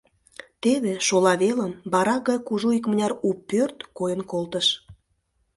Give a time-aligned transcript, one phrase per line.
[0.61, 4.67] Теве, шола велым, барак гай кужу икмыняр у пӧрт койын колтыш.